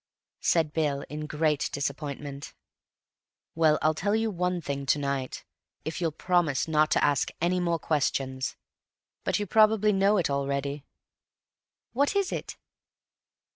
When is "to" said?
4.87-4.97, 6.93-7.03